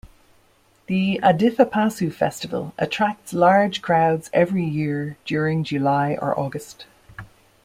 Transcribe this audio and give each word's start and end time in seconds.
The 0.87 1.19
Adithapasu 1.21 2.11
festival 2.11 2.73
attracts 2.79 3.33
large 3.33 3.83
crowds 3.83 4.31
every 4.33 4.65
year 4.65 5.15
during 5.25 5.63
July 5.63 6.17
or 6.19 6.35
August. 6.39 6.87